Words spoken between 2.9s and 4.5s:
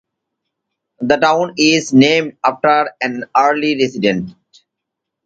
an early resident.